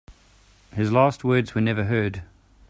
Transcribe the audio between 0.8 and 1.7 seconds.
last words were